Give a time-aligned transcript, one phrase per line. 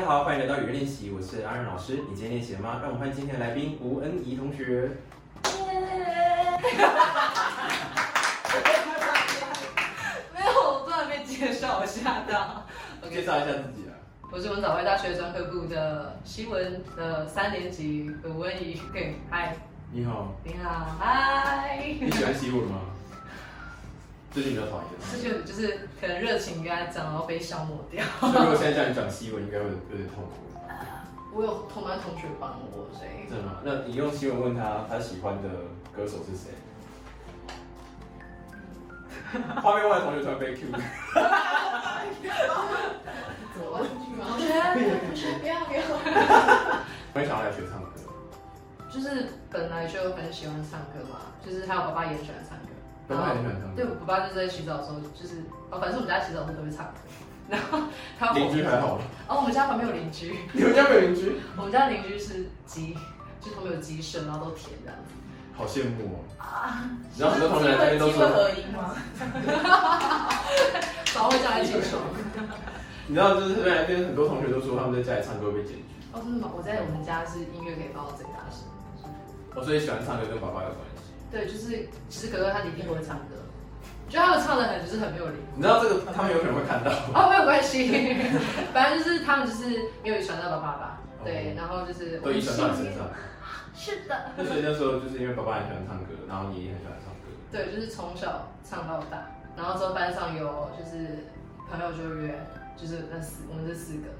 [0.00, 2.02] 家好，欢迎来到语言练习，我是阿任老师。
[2.08, 2.78] 你今天练习了吗？
[2.80, 4.92] 让我们欢迎今天的来宾吴恩怡同学。
[10.32, 12.64] 没有，我突然被介绍，我吓到。
[13.10, 13.92] 介绍一下自己啊。
[14.32, 18.80] 我是文藻会大学专科部的西文的三年级吴恩怡。
[18.94, 19.54] 对，嗨，
[19.92, 21.94] 你好，你好，嗨。
[22.00, 22.80] 你喜欢西文吗？
[24.32, 24.86] 最近比较讨厌。
[25.12, 28.04] 这就就是可能热情跟他讲，然后被消磨掉。
[28.20, 30.32] 所以我现在叫你讲西文，应该会有点痛苦。
[31.34, 33.28] 我有同班同学帮我，所以。
[33.28, 33.58] 真的吗？
[33.64, 35.48] 那你用西文问他，他喜欢的
[35.94, 36.50] 歌手是谁？
[39.62, 40.72] 画面外的同学突然被 Q。
[43.54, 44.22] 走进去吗？
[44.36, 45.80] 不要不要。
[47.12, 47.88] 我也想要来学唱歌。
[48.92, 52.69] 就是本来就很喜欢唱歌嘛，就是还有爸爸也喜欢唱歌。
[53.10, 53.76] 爸爸也喜欢唱歌。
[53.76, 56.92] 对，我爸就是在洗澡的时候，就是哦，反正我们家洗澡的时候都会唱歌。
[57.50, 57.80] 然后
[58.16, 59.02] 他邻居还好吗？
[59.26, 60.36] 哦，我们家旁边有邻居。
[60.52, 61.36] 你们家没有邻居？
[61.58, 62.96] 我们家邻居是鸡，
[63.40, 65.14] 就他们有鸡舍，然后都甜这样子。
[65.56, 66.18] 好羡慕哦！
[66.38, 68.28] 啊，然后很多同学来这边都 说。
[68.28, 68.94] 合音吗？
[71.12, 71.98] 早会叫一起说。
[73.08, 75.84] 你知道，就是这边很多同学都说他们在家里唱歌被检举。
[76.12, 76.52] 哦，真的吗？
[76.56, 78.64] 我在我们家是音乐可以放到最大声。
[79.56, 80.89] 我所以喜欢唱歌跟爸爸有关系。
[81.30, 83.36] 对，就是其实哥哥他一定会唱歌。
[84.08, 88.16] 觉得他们唱的很就是很没有灵你知道这个他们有可能会看到哦，没有关系，
[88.74, 89.66] 反正就是他们就是
[90.02, 93.06] 没有遗传到爸爸吧，对，然后就是都遗传到你身上。
[93.72, 94.32] 是的。
[94.36, 97.30] 那所以那时候就是因为爸爸很喜欢唱歌，然后爷爷很喜欢唱歌。
[97.52, 101.30] 对，就是从小唱到大，然后之后班上有就是
[101.70, 102.34] 朋友就约，
[102.76, 104.10] 就是那四我们这四个。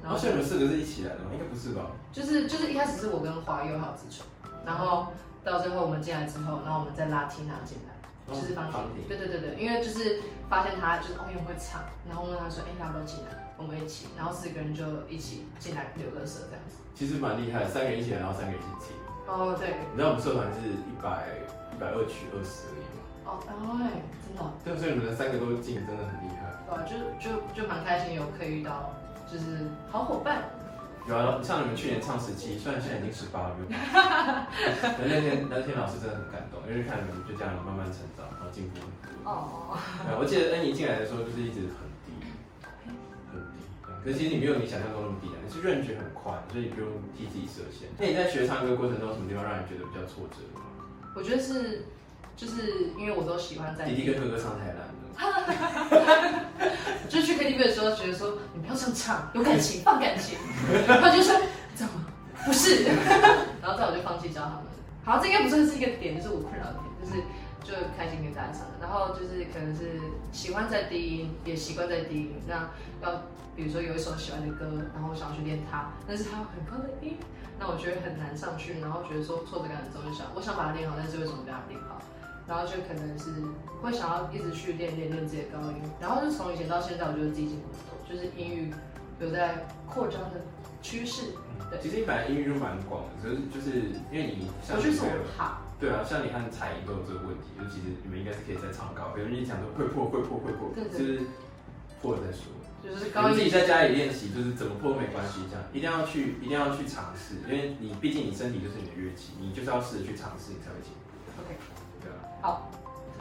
[0.00, 1.30] 然后现在你们四个是一起来的吗？
[1.32, 1.90] 应该不是吧？
[2.12, 4.24] 就是就是一开始是我跟华佑还有志纯，
[4.64, 5.08] 然后
[5.44, 7.94] 到最后我们进来之后，然后我们再拉缇娜进来。
[8.30, 16.78] 就是方婷，对对对对，因为就是发现他就是哦又会唱，然后问他说，哎，要不要进来，我们一起，然后四个人就一起进来留个社这样子。
[16.94, 18.94] 其实蛮厉害，三个人一起来，然后三个人一起进。
[19.26, 19.74] 哦，对。
[19.90, 21.26] 你知道我们社团是一百
[21.74, 23.02] 一百二取二十而已吗？
[23.26, 24.46] 哦，哎，真的。
[24.62, 26.54] 对，所以你们三个都进，真的很厉害。
[26.70, 28.94] 对，就就就蛮开心，有可以遇到
[29.26, 30.44] 就是好伙伴。
[31.08, 38.86] 有啊，像你们去年唱十七，虽然现在已经十八了， 但那天那天老师真的很感动，因为看你们就这样慢慢成长，然后进步很
[39.24, 39.30] 多。
[39.30, 39.76] 哦。
[40.20, 42.12] 我记得恩怡进来的时候就是一直很低，
[43.32, 43.64] 很低。
[44.04, 47.88] 可是其实你没有你想象中那么低啊，你是认觉很快，所以你不用替自己设限。
[47.98, 50.62] 那你在学唱歌过程中，什么地方让你觉得比较挫折吗？
[51.16, 51.86] 我觉得是，
[52.36, 54.86] 就是因为我都喜欢在弟弟跟哥哥唱太烂。
[57.10, 60.38] 就去 KTV 的时候，觉得说你不要这样唱，有感情放感情。
[60.86, 61.34] 他就说
[61.74, 61.92] 怎么
[62.46, 62.84] 不是？
[63.60, 64.64] 然后再我就放弃教他们。
[65.04, 67.20] 好，这应该不算是一个点，就是我困扰的点，就是
[67.66, 68.62] 就开心跟大家唱。
[68.80, 69.98] 然后就是可能是
[70.30, 72.40] 喜欢在低音，也习惯在低音。
[72.46, 72.70] 那
[73.02, 73.22] 要
[73.56, 77.16] 比如说有一首喜欢的歌，然后我想要去练它，但是它很高的音，
[77.58, 82.00] 那我觉得很难上去，然后觉得说挫折感很重，就想我想把它练好，但是为什么没把它练好？
[82.50, 83.30] 然后就可能是
[83.80, 88.74] 会想要一直去练练练自己的高音，然后就从以前到现在，我觉得自己进步很多，就是英语
[89.20, 90.42] 有在扩张的
[90.82, 91.38] 趋势。
[91.70, 94.98] 对，其实你本来英语就蛮广的，可是就是因为你像我就是
[95.38, 95.62] 怕。
[95.78, 101.22] 对啊，像你和彩音都有这个问题，就其实你们应该是可以再唱高，比如你讲说会破会破会破，就是
[102.02, 102.50] 破了再说。
[102.82, 111.09] 就是高音自己在家里练习，就是怎么破都没关系，这样一定要去一定要去尝试，因为你毕竟你身体就是你的乐器，你就是要试着去尝试，你才会进步。
[112.40, 112.70] 好，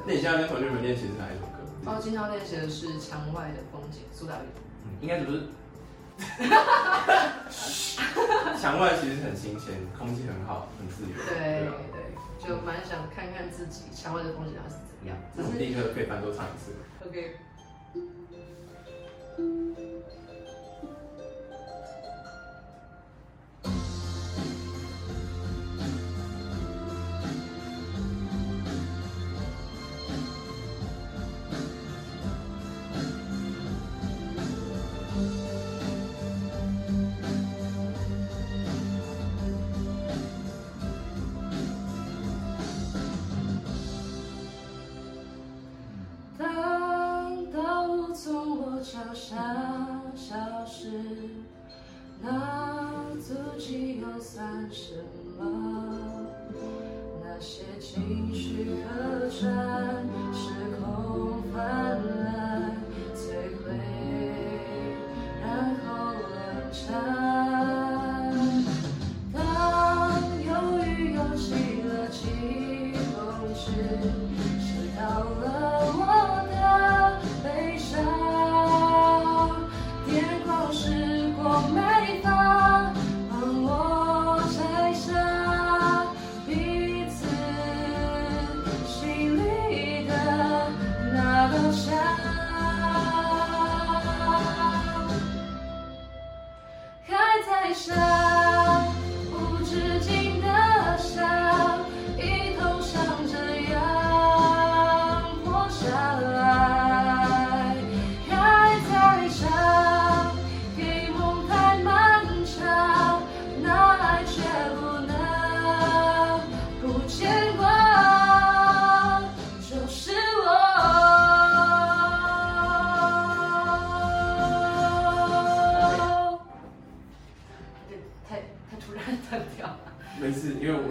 [0.06, 1.91] 那你现在跟同学们练习是哪一首歌？
[1.91, 4.44] 哦，经常练习的是《墙外的风景》，苏打绿。
[4.85, 5.44] 嗯，应该不是。
[8.59, 11.09] 墙外其实很新鲜，空气很好，很自由。
[11.28, 15.18] 对对，就蛮想看看自己墙外的风景是怎样。
[15.35, 16.75] 只是立刻可以翻多唱一次。
[17.06, 17.35] OK。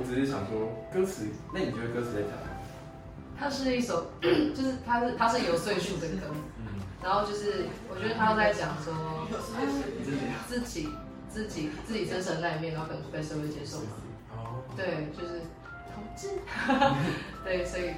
[0.07, 2.57] 只是想说歌词，那你觉得歌词在讲什么？
[3.39, 6.27] 它是一首， 就是它是它是有岁数的歌，
[6.59, 8.95] 嗯，然后就是我觉得他在讲说，
[10.49, 10.89] 自己。
[11.31, 13.93] 自己自己真实的那一面，然后可能被社会接受嘛，
[14.33, 15.43] 哦，对，就是
[15.95, 16.41] 同志，
[17.45, 17.93] 对，所以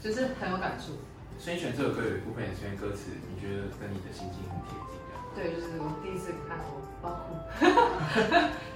[0.00, 0.92] 就是很有感触。
[1.36, 4.78] 所以选这首歌有一部分也是因为歌词，你觉得跟你的心境很贴？
[5.36, 7.36] 对，就是我第一次看我包哭，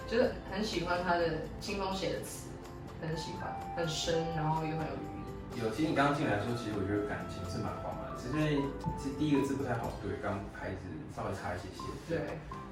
[0.07, 2.53] 就是很喜欢他的清风写的词，
[3.01, 5.65] 很喜欢，很深，然后又很有寓意。
[5.65, 8.63] 有，其实你刚刚进来的时候，其实我觉得感情是蛮缓慢的，只是因为
[9.01, 10.85] 其实第一个字不太好对，刚拍子
[11.17, 11.81] 稍微差一些些。
[12.07, 12.21] 对。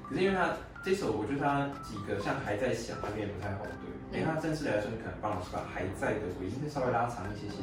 [0.05, 0.53] 可是因为他
[0.85, 3.65] 这首，我觉得他几个像还在想那边也不太好
[4.13, 7.57] 对，因为他正式来说，你可能帮老师把还在的尾音再稍微拉长一些些，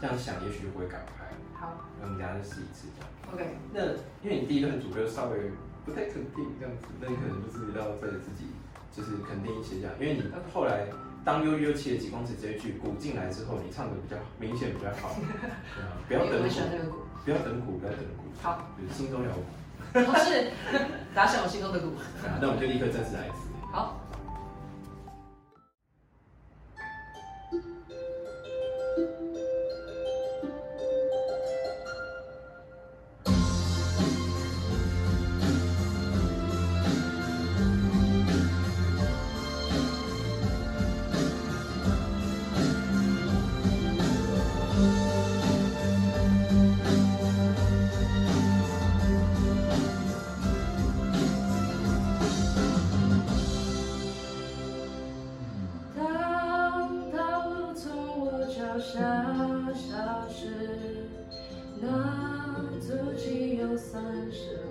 [0.00, 1.24] 这样想也许会赶快。
[1.56, 1.72] 好。
[2.00, 3.08] 那我们等下再试一次这样。
[3.32, 3.56] OK。
[3.72, 3.80] 那
[4.20, 5.50] 因为你第一段主歌稍微
[5.84, 8.46] 不太肯定这样子，那你可能就是要对自己
[8.92, 10.22] 就是肯定一些这样，因为你
[10.52, 10.86] 后来。
[11.22, 15.14] 当悠悠切几公尺这一句鼓进来之后，你唱的比较明显，比较好。
[16.08, 16.48] 不要等鼓，
[17.22, 18.24] 不要等鼓，不要等鼓。
[18.40, 19.42] 好，就是心中有鼓。
[19.92, 20.50] 不是，
[21.14, 21.92] 打响我心中的鼓。
[22.40, 23.39] 那我们就立刻正式来一次。
[63.92, 64.69] 三十。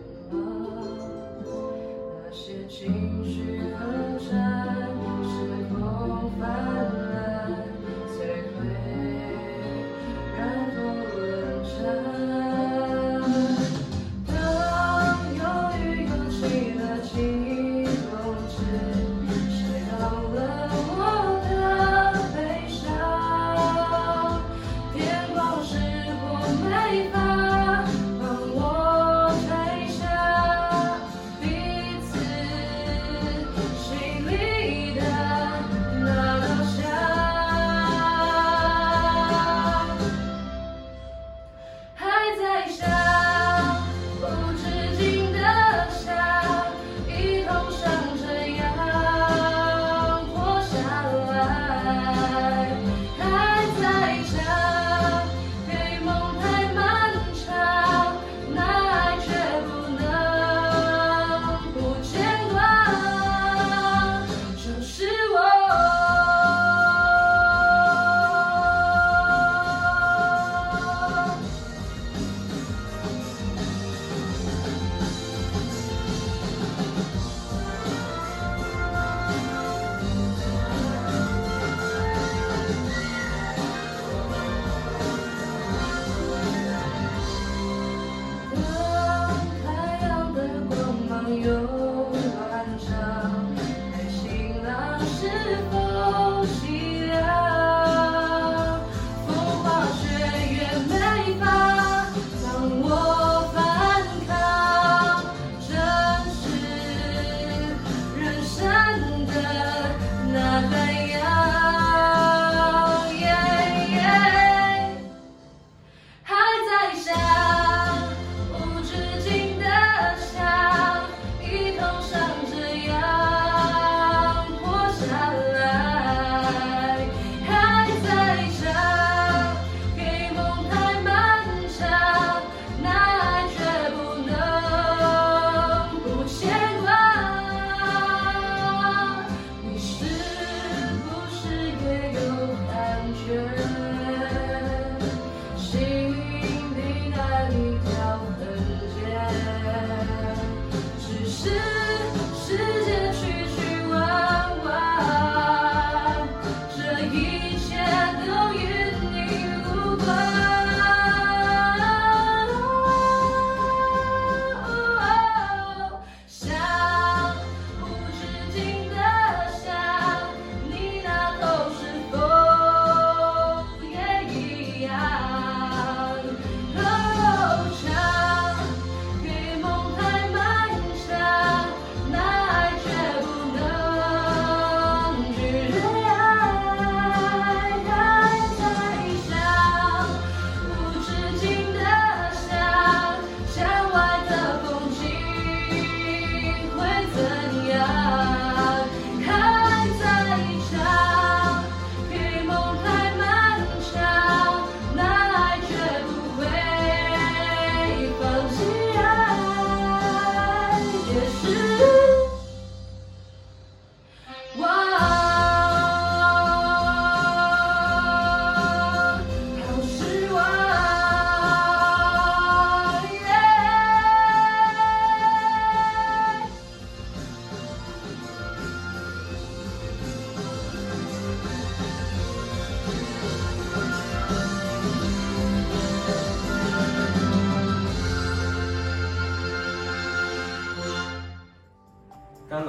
[151.49, 151.78] to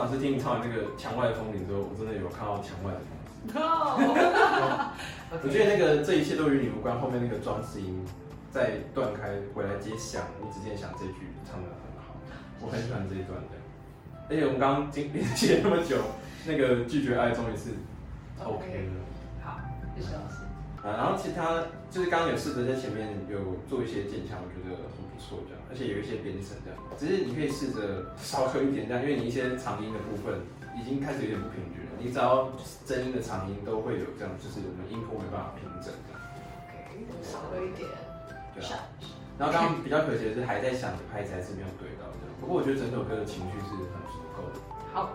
[0.01, 3.53] 老师听你唱完那个墙外的风铃之后，我真的有看到墙外的风景。
[5.43, 8.03] 我觉得那个这一切都与你无关，后面那个装饰音
[8.51, 12.17] 再断开回来接响，你只见响这句唱的很好，
[12.63, 13.61] 我很喜欢这一段的。
[14.31, 15.99] 而且我们刚刚经连接那么久，
[16.47, 17.75] 那个拒绝爱终于是
[18.43, 18.93] OK 了。
[19.45, 19.61] 好，
[19.95, 20.50] 谢谢老师。
[20.81, 30.41] 啊，然后其他就是刚刚有试着在前面有做一些渐强，我觉得很不错这样，而且有一些编程这样，只是你可以试着少喝一点这样，因为你一些长音的部分
[30.73, 31.93] 已经开始有点不平均了。
[32.01, 32.49] 你只要
[32.87, 36.17] 真音的长音都会有这样，就是我们音波没办法平整的。
[36.17, 37.85] OK，少了一点。
[38.57, 38.89] 对啊。
[39.37, 42.33] 然后刚刚比较可惜的是还在想的拍子还是没有对到这样。
[42.41, 44.61] 不过我觉得整首歌的情绪是很足够的。
[44.93, 45.13] 好，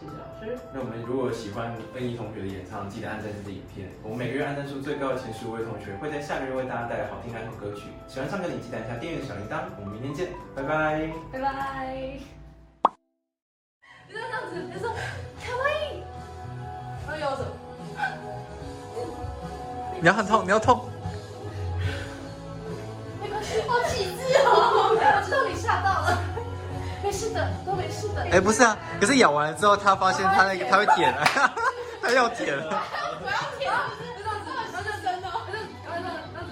[0.00, 0.58] 谢谢老师。
[0.72, 3.86] 那我们如果喜欢恩怡同学的演唱，记得按赞这支影片。
[4.02, 7.92] 我们每个月按赞数最高的前十五位同学会在下个月为大家带来好听爱唱歌曲。
[8.08, 9.68] 喜欢唱歌，你记得按下订阅小铃铛。
[9.78, 11.12] 我们明天见，拜拜。
[11.30, 11.94] 拜拜。
[14.08, 14.90] 你这样子，你说。
[20.02, 20.88] 你要很痛，你要痛。
[27.66, 28.22] 都没事的。
[28.30, 31.14] 哎，不是啊，可是咬完了之后，他发现他那个他会舔，
[32.02, 32.82] 他要舔了。
[33.20, 35.52] 不要舔，这样子，这样子真的，这样子，
[35.84, 35.90] 这
[36.38, 36.50] 样子，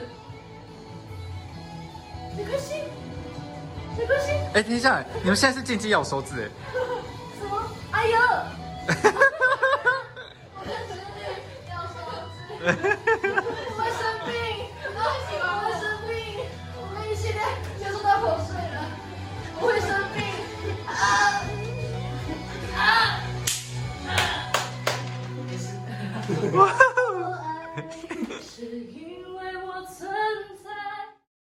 [2.37, 2.85] 没关系，
[3.97, 4.27] 没关系。
[4.55, 6.49] 哎，停下来，你们现在是禁忌咬手指哎。
[7.41, 7.53] 什么？
[7.93, 8.19] 哎呀！
[10.55, 11.01] 我在这里
[11.71, 11.97] 咬手
[12.59, 13.18] 指。
[26.51, 26.88] What?